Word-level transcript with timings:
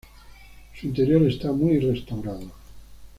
Su 0.73 0.87
interior 0.87 1.21
está 1.27 1.51
muy 1.51 1.77
restaurado. 1.77 2.51